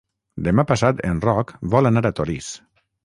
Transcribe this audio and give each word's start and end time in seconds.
Demà 0.47 0.63
passat 0.71 1.03
en 1.09 1.21
Roc 1.25 1.53
vol 1.75 1.91
anar 1.91 2.03
a 2.11 2.13
Torís. 2.21 2.49